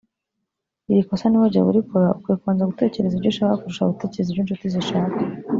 [0.91, 5.17] Iri kosa niba wajyaga urikora ukwiye kubanza gutekereza ibyo ushaka kurusha gutekereza ibyo inshuti zishaka